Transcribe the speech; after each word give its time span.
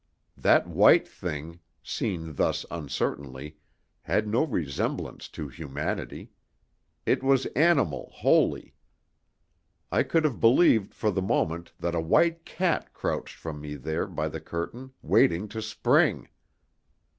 That 0.35 0.65
white 0.65 1.07
thing, 1.07 1.59
seen 1.83 2.33
thus 2.33 2.65
uncertainly, 2.71 3.57
had 4.01 4.27
no 4.27 4.51
semblance 4.65 5.27
to 5.27 5.47
humanity. 5.47 6.31
It 7.05 7.21
was 7.21 7.45
animal 7.55 8.09
wholly. 8.11 8.73
I 9.91 10.01
could 10.01 10.23
have 10.23 10.39
believed 10.39 10.95
for 10.95 11.11
the 11.11 11.21
moment 11.21 11.73
that 11.79 11.93
a 11.93 12.01
white 12.01 12.45
cat 12.45 12.95
crouched 12.95 13.35
from 13.35 13.61
me 13.61 13.75
there 13.75 14.07
by 14.07 14.27
the 14.27 14.41
curtain, 14.41 14.91
waiting 15.03 15.47
to 15.49 15.61
spring. 15.61 16.29